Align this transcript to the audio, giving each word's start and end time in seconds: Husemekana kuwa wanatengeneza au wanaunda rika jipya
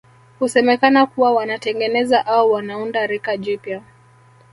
Husemekana 0.39 1.05
kuwa 1.05 1.31
wanatengeneza 1.31 2.25
au 2.25 2.51
wanaunda 2.51 3.07
rika 3.07 3.37
jipya 3.37 3.81